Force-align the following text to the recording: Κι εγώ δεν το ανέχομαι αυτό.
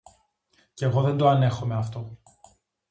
Κι 0.73 0.83
εγώ 0.83 1.01
δεν 1.01 1.17
το 1.17 1.27
ανέχομαι 1.27 1.75
αυτό. 1.75 2.17